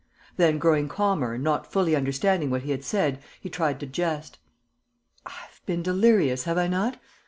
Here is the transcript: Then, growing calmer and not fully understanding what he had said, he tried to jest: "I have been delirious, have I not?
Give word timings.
Then, 0.35 0.57
growing 0.57 0.87
calmer 0.89 1.35
and 1.35 1.43
not 1.43 1.71
fully 1.71 1.95
understanding 1.95 2.49
what 2.49 2.63
he 2.63 2.71
had 2.71 2.83
said, 2.83 3.19
he 3.39 3.49
tried 3.51 3.79
to 3.81 3.85
jest: 3.85 4.39
"I 5.27 5.29
have 5.29 5.61
been 5.67 5.83
delirious, 5.83 6.45
have 6.45 6.57
I 6.57 6.65
not? 6.67 6.99